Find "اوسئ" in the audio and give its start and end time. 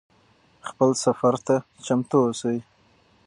2.25-2.57